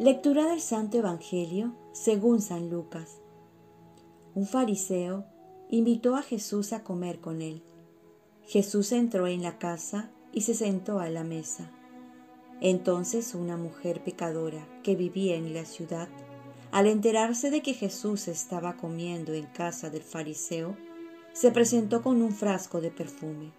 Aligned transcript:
Lectura 0.00 0.48
del 0.48 0.60
Santo 0.60 0.98
Evangelio 0.98 1.72
según 1.92 2.40
San 2.42 2.68
Lucas. 2.68 3.20
Un 4.34 4.44
fariseo 4.44 5.24
invitó 5.70 6.16
a 6.16 6.22
Jesús 6.22 6.72
a 6.72 6.82
comer 6.82 7.20
con 7.20 7.40
él. 7.40 7.62
Jesús 8.44 8.90
entró 8.90 9.28
en 9.28 9.40
la 9.40 9.56
casa 9.58 10.10
y 10.32 10.40
se 10.40 10.54
sentó 10.54 10.98
a 10.98 11.08
la 11.10 11.22
mesa. 11.22 11.70
Entonces 12.60 13.36
una 13.36 13.56
mujer 13.56 14.02
pecadora 14.02 14.66
que 14.82 14.96
vivía 14.96 15.36
en 15.36 15.54
la 15.54 15.64
ciudad, 15.64 16.08
al 16.72 16.88
enterarse 16.88 17.52
de 17.52 17.62
que 17.62 17.74
Jesús 17.74 18.26
estaba 18.26 18.76
comiendo 18.76 19.32
en 19.32 19.46
casa 19.46 19.90
del 19.90 20.02
fariseo, 20.02 20.76
se 21.32 21.52
presentó 21.52 22.02
con 22.02 22.20
un 22.20 22.32
frasco 22.32 22.80
de 22.80 22.90
perfume 22.90 23.52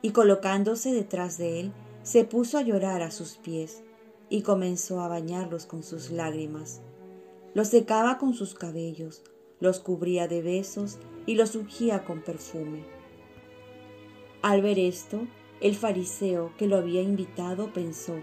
y 0.00 0.12
colocándose 0.12 0.92
detrás 0.92 1.38
de 1.38 1.58
él, 1.58 1.72
se 2.04 2.24
puso 2.24 2.56
a 2.56 2.62
llorar 2.62 3.02
a 3.02 3.10
sus 3.10 3.36
pies 3.36 3.82
y 4.30 4.42
comenzó 4.42 5.00
a 5.00 5.08
bañarlos 5.08 5.66
con 5.66 5.82
sus 5.82 6.10
lágrimas. 6.10 6.80
Los 7.52 7.68
secaba 7.68 8.16
con 8.16 8.32
sus 8.32 8.54
cabellos, 8.54 9.22
los 9.58 9.80
cubría 9.80 10.28
de 10.28 10.40
besos 10.40 10.98
y 11.26 11.34
los 11.34 11.56
ungía 11.56 12.04
con 12.04 12.22
perfume. 12.22 12.84
Al 14.40 14.62
ver 14.62 14.78
esto, 14.78 15.26
el 15.60 15.74
fariseo 15.74 16.52
que 16.56 16.66
lo 16.66 16.76
había 16.76 17.02
invitado 17.02 17.72
pensó, 17.72 18.14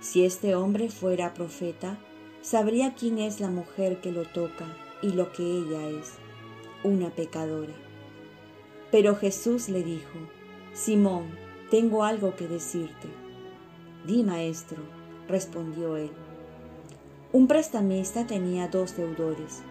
si 0.00 0.24
este 0.24 0.54
hombre 0.54 0.88
fuera 0.90 1.34
profeta, 1.34 1.98
sabría 2.42 2.94
quién 2.94 3.18
es 3.18 3.40
la 3.40 3.48
mujer 3.48 4.00
que 4.00 4.12
lo 4.12 4.24
toca 4.24 4.76
y 5.00 5.12
lo 5.12 5.32
que 5.32 5.42
ella 5.42 5.88
es, 5.88 6.12
una 6.84 7.10
pecadora. 7.10 7.74
Pero 8.90 9.16
Jesús 9.16 9.68
le 9.68 9.82
dijo, 9.82 10.18
Simón, 10.74 11.30
tengo 11.70 12.04
algo 12.04 12.36
que 12.36 12.46
decirte. 12.46 13.08
Di, 14.06 14.22
maestro, 14.22 14.82
respondió 15.32 15.96
él. 15.96 16.12
Un 17.32 17.48
prestamista 17.48 18.26
tenía 18.26 18.68
dos 18.68 18.96
deudores. 18.96 19.62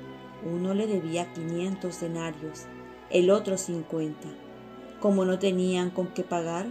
Uno 0.44 0.74
le 0.74 0.88
debía 0.88 1.32
quinientos 1.32 2.02
denarios, 2.02 2.64
el 3.12 3.30
otro 3.30 3.58
cincuenta. 3.58 4.28
Como 5.00 5.24
no 5.24 5.38
tenían 5.38 5.92
con 5.92 6.08
qué 6.08 6.24
pagar, 6.24 6.66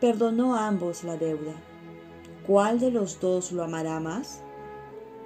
perdonó 0.00 0.54
a 0.54 0.68
ambos 0.68 1.02
la 1.02 1.16
deuda. 1.16 1.54
¿Cuál 2.46 2.78
de 2.78 2.92
los 2.92 3.18
dos 3.20 3.50
lo 3.50 3.64
amará 3.64 3.98
más? 3.98 4.42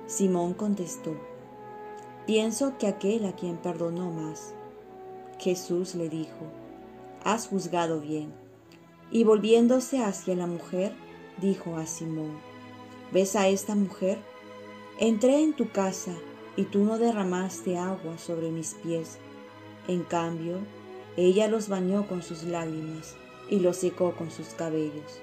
Simón 0.06 0.54
contestó, 0.54 1.14
pienso 2.26 2.78
que 2.78 2.86
aquel 2.86 3.26
a 3.26 3.32
quien 3.32 3.58
perdonó 3.58 4.10
más. 4.10 4.54
Jesús 5.38 5.94
le 5.94 6.08
dijo, 6.08 6.46
has 7.22 7.48
juzgado 7.48 8.00
bien. 8.00 8.32
Y 9.10 9.24
volviéndose 9.24 10.02
hacia 10.02 10.34
la 10.34 10.46
mujer, 10.46 10.94
dijo 11.38 11.76
a 11.76 11.84
Simón, 11.84 12.49
¿ves 13.12 13.36
a 13.36 13.48
esta 13.48 13.74
mujer? 13.74 14.18
Entré 14.98 15.42
en 15.42 15.54
tu 15.54 15.70
casa 15.70 16.12
y 16.56 16.64
tú 16.64 16.84
no 16.84 16.98
derramaste 16.98 17.78
agua 17.78 18.18
sobre 18.18 18.50
mis 18.50 18.74
pies. 18.74 19.18
En 19.88 20.02
cambio, 20.02 20.58
ella 21.16 21.48
los 21.48 21.68
bañó 21.68 22.06
con 22.06 22.22
sus 22.22 22.44
lágrimas 22.44 23.16
y 23.48 23.60
los 23.60 23.76
secó 23.76 24.14
con 24.14 24.30
sus 24.30 24.48
cabellos. 24.48 25.20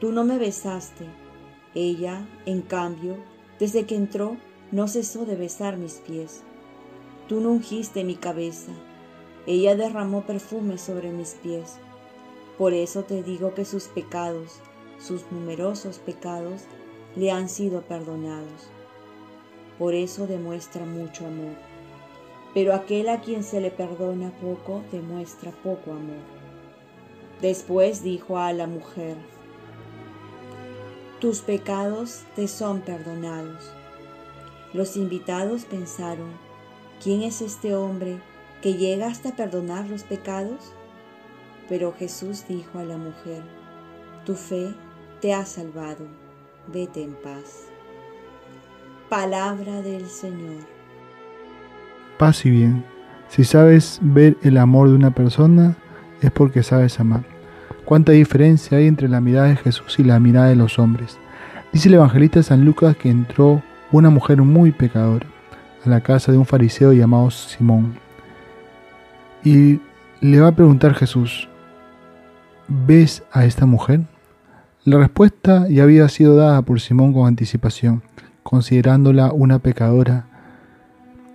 Tú 0.00 0.12
no 0.12 0.24
me 0.24 0.38
besaste. 0.38 1.04
Ella, 1.74 2.26
en 2.46 2.62
cambio, 2.62 3.16
desde 3.58 3.86
que 3.86 3.96
entró, 3.96 4.36
no 4.72 4.88
cesó 4.88 5.24
de 5.24 5.36
besar 5.36 5.76
mis 5.76 5.94
pies. 5.94 6.42
Tú 7.28 7.40
no 7.40 7.50
ungiste 7.50 8.04
mi 8.04 8.16
cabeza. 8.16 8.72
Ella 9.46 9.76
derramó 9.76 10.26
perfume 10.26 10.78
sobre 10.78 11.10
mis 11.10 11.34
pies. 11.34 11.78
Por 12.58 12.72
eso 12.72 13.04
te 13.04 13.22
digo 13.22 13.54
que 13.54 13.64
sus 13.64 13.84
pecados, 13.84 14.60
sus 14.98 15.30
numerosos 15.30 15.98
pecados, 15.98 16.62
le 17.16 17.30
han 17.30 17.48
sido 17.48 17.82
perdonados. 17.82 18.68
Por 19.78 19.94
eso 19.94 20.26
demuestra 20.26 20.84
mucho 20.84 21.26
amor. 21.26 21.54
Pero 22.54 22.74
aquel 22.74 23.08
a 23.08 23.20
quien 23.20 23.42
se 23.42 23.60
le 23.60 23.70
perdona 23.70 24.30
poco, 24.40 24.82
demuestra 24.92 25.50
poco 25.50 25.92
amor. 25.92 26.24
Después 27.40 28.02
dijo 28.02 28.38
a 28.38 28.52
la 28.52 28.66
mujer, 28.66 29.16
tus 31.20 31.40
pecados 31.40 32.22
te 32.34 32.48
son 32.48 32.80
perdonados. 32.80 33.70
Los 34.72 34.96
invitados 34.96 35.64
pensaron, 35.64 36.30
¿quién 37.02 37.22
es 37.22 37.40
este 37.40 37.74
hombre 37.74 38.20
que 38.62 38.74
llega 38.74 39.06
hasta 39.06 39.36
perdonar 39.36 39.88
los 39.88 40.02
pecados? 40.02 40.72
Pero 41.68 41.94
Jesús 41.98 42.44
dijo 42.48 42.78
a 42.78 42.84
la 42.84 42.96
mujer, 42.96 43.42
tu 44.24 44.34
fe 44.34 44.74
te 45.20 45.34
ha 45.34 45.44
salvado, 45.46 46.06
vete 46.72 47.02
en 47.02 47.12
paz. 47.12 47.68
Palabra 49.08 49.82
del 49.82 50.06
Señor. 50.06 50.64
Paz 52.18 52.44
y 52.44 52.50
bien. 52.50 52.84
Si 53.28 53.44
sabes 53.44 53.98
ver 54.02 54.36
el 54.42 54.58
amor 54.58 54.88
de 54.88 54.94
una 54.94 55.10
persona, 55.12 55.76
es 56.20 56.30
porque 56.30 56.62
sabes 56.62 56.98
amar. 56.98 57.22
Cuánta 57.84 58.12
diferencia 58.12 58.78
hay 58.78 58.86
entre 58.86 59.08
la 59.08 59.20
mirada 59.20 59.48
de 59.48 59.56
Jesús 59.56 59.98
y 59.98 60.04
la 60.04 60.18
mirada 60.18 60.48
de 60.48 60.56
los 60.56 60.78
hombres. 60.78 61.18
Dice 61.72 61.88
el 61.88 61.94
evangelista 61.94 62.42
San 62.42 62.64
Lucas 62.64 62.96
que 62.96 63.10
entró 63.10 63.62
una 63.92 64.10
mujer 64.10 64.42
muy 64.42 64.72
pecadora 64.72 65.26
a 65.84 65.88
la 65.88 66.00
casa 66.00 66.32
de 66.32 66.38
un 66.38 66.46
fariseo 66.46 66.92
llamado 66.92 67.30
Simón. 67.30 67.94
Y 69.44 69.80
le 70.20 70.40
va 70.40 70.48
a 70.48 70.56
preguntar 70.56 70.94
Jesús, 70.94 71.48
¿ves 72.66 73.22
a 73.30 73.44
esta 73.44 73.66
mujer? 73.66 74.00
La 74.86 74.98
respuesta 74.98 75.66
ya 75.68 75.82
había 75.82 76.08
sido 76.08 76.36
dada 76.36 76.62
por 76.62 76.80
Simón 76.80 77.12
con 77.12 77.26
anticipación, 77.26 78.04
considerándola 78.44 79.32
una 79.32 79.58
pecadora, 79.58 80.26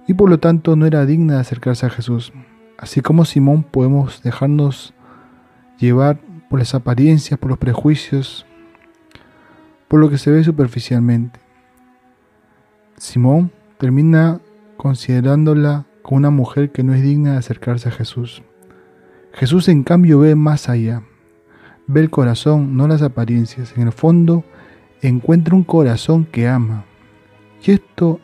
y 0.08 0.14
por 0.14 0.30
lo 0.30 0.40
tanto 0.40 0.78
no 0.78 0.86
era 0.86 1.06
digna 1.06 1.34
de 1.34 1.42
acercarse 1.42 1.86
a 1.86 1.90
Jesús. 1.90 2.32
Así 2.78 3.02
como 3.02 3.26
Simón 3.26 3.64
podemos 3.64 4.24
dejarnos 4.24 4.94
llevar 5.80 6.22
por 6.50 6.60
las 6.60 6.74
apariencias, 6.76 7.38
por 7.38 7.50
los 7.50 7.60
prejuicios, 7.60 8.46
por 9.90 10.00
lo 10.00 10.10
que 10.10 10.18
se 10.18 10.32
ve 10.32 10.46
superficialmente. 10.46 11.42
Simón 12.96 13.52
termina 13.80 14.40
considerándola 14.78 15.88
como 16.04 16.20
una 16.20 16.30
mujer 16.30 16.72
que 16.72 16.84
no 16.84 16.94
es 16.94 17.02
digna 17.02 17.34
de 17.34 17.40
acercarse 17.40 17.90
a 17.90 17.92
Jesús. 17.92 18.44
Jesús 19.34 19.68
en 19.68 19.84
cambio 19.84 20.20
ve 20.20 20.36
más 20.36 20.70
allá 20.70 21.04
ve 21.92 22.02
el 22.02 22.10
corazón, 22.10 22.78
no 22.78 22.88
las 22.88 23.02
apariencias. 23.02 23.76
En 23.78 23.84
el 23.84 23.92
fondo 23.92 24.44
encuentra 25.02 25.56
un 25.56 25.64
corazón 25.64 26.26
que 26.26 26.48
ama. 26.48 26.86
Y 27.66 27.72
esto 27.72 28.20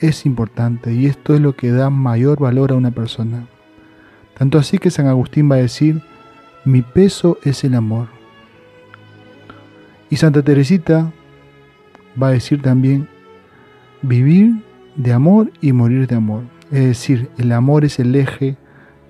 es 0.00 0.26
importante 0.26 0.92
y 0.92 1.06
esto 1.06 1.34
es 1.34 1.40
lo 1.40 1.54
que 1.54 1.70
da 1.70 1.90
mayor 1.90 2.40
valor 2.40 2.72
a 2.72 2.76
una 2.76 2.90
persona. 2.90 3.46
Tanto 4.36 4.58
así 4.58 4.78
que 4.78 4.90
San 4.90 5.06
Agustín 5.06 5.50
va 5.50 5.56
a 5.56 5.60
decir, 5.60 6.02
mi 6.64 6.82
peso 6.82 7.38
es 7.42 7.64
el 7.64 7.74
amor. 7.74 8.08
Y 10.08 10.16
Santa 10.16 10.42
Teresita 10.42 11.12
va 12.20 12.28
a 12.28 12.32
decir 12.32 12.62
también, 12.62 13.08
vivir 14.02 14.64
de 14.96 15.12
amor 15.12 15.52
y 15.60 15.72
morir 15.72 16.06
de 16.06 16.16
amor. 16.16 16.42
Es 16.72 16.84
decir, 16.84 17.30
el 17.38 17.52
amor 17.52 17.84
es 17.84 17.98
el 17.98 18.14
eje 18.14 18.56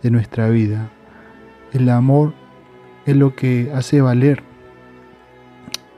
de 0.02 0.10
nuestra 0.10 0.48
vida. 0.48 0.90
El 1.72 1.88
amor 1.88 2.34
es 3.06 3.16
lo 3.16 3.34
que 3.34 3.70
hace 3.74 4.00
valer 4.00 4.42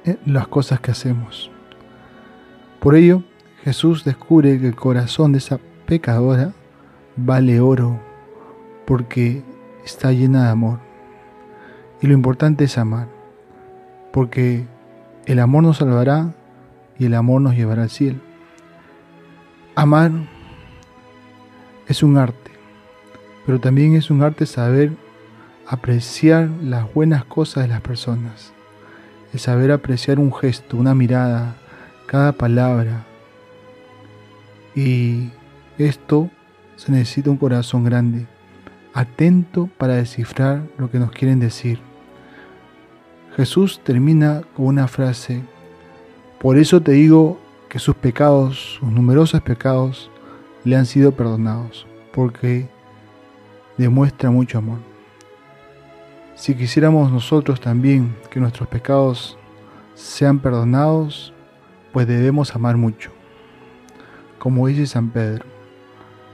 eh, 0.04 0.16
las 0.26 0.48
cosas 0.48 0.80
que 0.80 0.90
hacemos. 0.90 1.50
Por 2.80 2.96
ello, 2.96 3.22
Jesús 3.64 4.04
descubre 4.04 4.58
que 4.58 4.66
el 4.66 4.74
corazón 4.74 5.32
de 5.32 5.38
esa 5.38 5.60
pecadora 5.86 6.52
vale 7.16 7.60
oro 7.60 8.00
porque 8.86 9.44
está 9.84 10.12
llena 10.12 10.44
de 10.44 10.50
amor. 10.50 10.80
Y 12.00 12.08
lo 12.08 12.14
importante 12.14 12.64
es 12.64 12.78
amar, 12.78 13.06
porque 14.12 14.66
el 15.26 15.38
amor 15.38 15.62
nos 15.62 15.78
salvará 15.78 16.34
y 16.98 17.04
el 17.06 17.14
amor 17.14 17.40
nos 17.40 17.54
llevará 17.54 17.84
al 17.84 17.90
cielo. 17.90 18.18
Amar 19.76 20.10
es 21.86 22.02
un 22.02 22.18
arte, 22.18 22.50
pero 23.46 23.60
también 23.60 23.94
es 23.94 24.10
un 24.10 24.22
arte 24.22 24.46
saber 24.46 24.96
apreciar 25.72 26.50
las 26.62 26.92
buenas 26.92 27.24
cosas 27.24 27.64
de 27.64 27.70
las 27.70 27.80
personas, 27.80 28.52
el 29.32 29.40
saber 29.40 29.72
apreciar 29.72 30.18
un 30.18 30.30
gesto, 30.30 30.76
una 30.76 30.94
mirada, 30.94 31.56
cada 32.04 32.32
palabra. 32.32 33.06
Y 34.74 35.30
esto 35.78 36.28
se 36.76 36.92
necesita 36.92 37.30
un 37.30 37.38
corazón 37.38 37.84
grande, 37.84 38.26
atento 38.92 39.70
para 39.78 39.94
descifrar 39.94 40.62
lo 40.76 40.90
que 40.90 40.98
nos 40.98 41.10
quieren 41.10 41.40
decir. 41.40 41.80
Jesús 43.34 43.80
termina 43.82 44.42
con 44.54 44.66
una 44.66 44.88
frase, 44.88 45.42
por 46.38 46.58
eso 46.58 46.82
te 46.82 46.92
digo 46.92 47.40
que 47.70 47.78
sus 47.78 47.96
pecados, 47.96 48.76
sus 48.78 48.90
numerosos 48.90 49.40
pecados, 49.40 50.10
le 50.64 50.76
han 50.76 50.84
sido 50.84 51.12
perdonados, 51.12 51.86
porque 52.12 52.68
demuestra 53.78 54.30
mucho 54.30 54.58
amor. 54.58 54.91
Si 56.42 56.56
quisiéramos 56.56 57.12
nosotros 57.12 57.60
también 57.60 58.16
que 58.28 58.40
nuestros 58.40 58.68
pecados 58.68 59.38
sean 59.94 60.40
perdonados, 60.40 61.32
pues 61.92 62.08
debemos 62.08 62.56
amar 62.56 62.76
mucho. 62.76 63.12
Como 64.40 64.66
dice 64.66 64.88
San 64.88 65.10
Pedro, 65.10 65.44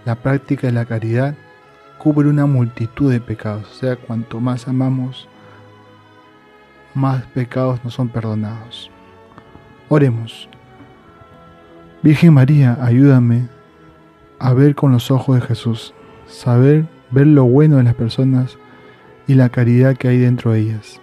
la 0.07 0.15
práctica 0.15 0.67
de 0.67 0.73
la 0.73 0.87
caridad 0.87 1.35
cubre 1.99 2.31
una 2.31 2.47
multitud 2.47 3.13
de 3.13 3.21
pecados, 3.21 3.71
o 3.71 3.75
sea, 3.75 3.97
cuanto 3.97 4.41
más 4.41 4.67
amamos, 4.67 5.29
más 6.95 7.25
pecados 7.35 7.85
nos 7.85 7.93
son 7.93 8.09
perdonados. 8.09 8.91
Oremos. 9.91 10.49
Virgen 12.03 12.33
María, 12.33 12.79
ayúdame 12.81 13.47
a 14.39 14.55
ver 14.55 14.75
con 14.75 14.91
los 14.91 15.11
ojos 15.11 15.39
de 15.39 15.47
Jesús, 15.47 15.93
saber 16.27 16.87
ver 17.11 17.27
lo 17.27 17.45
bueno 17.45 17.77
de 17.77 17.83
las 17.83 17.95
personas 17.95 18.57
y 19.29 19.35
la 19.35 19.51
caridad 19.51 19.97
que 19.97 20.09
hay 20.09 20.19
dentro 20.19 20.53
de 20.53 20.61
ellas. 20.61 21.01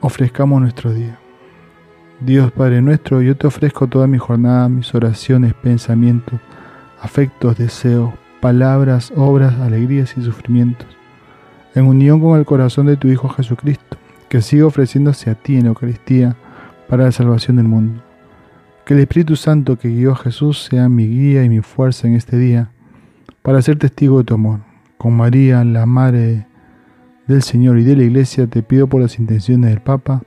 Ofrezcamos 0.00 0.60
nuestro 0.60 0.92
día. 0.92 1.18
Dios 2.20 2.50
Padre 2.52 2.82
nuestro, 2.82 3.22
yo 3.22 3.36
te 3.36 3.46
ofrezco 3.46 3.86
toda 3.86 4.06
mi 4.06 4.18
jornada, 4.18 4.68
mis 4.68 4.92
oraciones, 4.94 5.54
pensamientos, 5.54 6.40
afectos, 7.00 7.56
deseos, 7.56 8.12
palabras, 8.40 9.12
obras, 9.16 9.58
alegrías 9.60 10.16
y 10.16 10.22
sufrimientos, 10.22 10.88
en 11.74 11.86
unión 11.86 12.20
con 12.20 12.38
el 12.38 12.44
corazón 12.44 12.86
de 12.86 12.96
tu 12.96 13.08
Hijo 13.08 13.28
Jesucristo, 13.28 13.96
que 14.28 14.42
sigue 14.42 14.64
ofreciéndose 14.64 15.30
a 15.30 15.36
ti 15.36 15.56
en 15.56 15.66
Eucaristía 15.66 16.36
para 16.88 17.04
la 17.04 17.12
salvación 17.12 17.56
del 17.56 17.68
mundo. 17.68 18.02
Que 18.84 18.94
el 18.94 19.00
Espíritu 19.00 19.36
Santo 19.36 19.78
que 19.78 19.88
guió 19.88 20.12
a 20.12 20.16
Jesús 20.16 20.64
sea 20.64 20.88
mi 20.88 21.06
guía 21.06 21.44
y 21.44 21.48
mi 21.48 21.60
fuerza 21.60 22.08
en 22.08 22.14
este 22.14 22.36
día, 22.36 22.70
para 23.42 23.62
ser 23.62 23.78
testigo 23.78 24.18
de 24.18 24.24
tu 24.24 24.34
amor. 24.34 24.60
Con 24.98 25.16
María, 25.16 25.62
la 25.64 25.86
Madre 25.86 26.46
del 27.32 27.42
Señor 27.42 27.78
y 27.78 27.84
de 27.84 27.96
la 27.96 28.04
Iglesia, 28.04 28.46
te 28.46 28.62
pido 28.62 28.86
por 28.86 29.00
las 29.00 29.18
intenciones 29.18 29.70
del 29.70 29.80
Papa, 29.80 30.22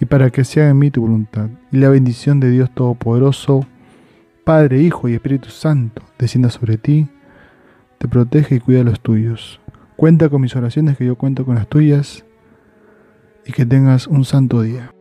y 0.00 0.04
para 0.04 0.30
que 0.30 0.44
sea 0.44 0.68
en 0.68 0.78
mí 0.78 0.90
tu 0.90 1.02
voluntad, 1.02 1.48
y 1.72 1.78
la 1.78 1.88
bendición 1.88 2.40
de 2.40 2.50
Dios 2.50 2.70
Todopoderoso, 2.74 3.66
Padre, 4.44 4.82
Hijo 4.82 5.08
y 5.08 5.14
Espíritu 5.14 5.50
Santo, 5.50 6.02
descienda 6.18 6.50
sobre 6.50 6.76
ti, 6.76 7.08
te 7.98 8.08
protege 8.08 8.56
y 8.56 8.60
cuida 8.60 8.82
los 8.82 9.00
tuyos. 9.00 9.60
Cuenta 9.96 10.28
con 10.28 10.42
mis 10.42 10.54
oraciones 10.54 10.98
que 10.98 11.06
yo 11.06 11.16
cuento 11.16 11.44
con 11.44 11.54
las 11.54 11.68
tuyas, 11.68 12.24
y 13.46 13.52
que 13.52 13.64
tengas 13.64 14.06
un 14.06 14.24
santo 14.24 14.62
día. 14.62 14.95